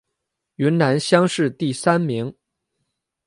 [0.55, 2.33] 云南乡试第三名。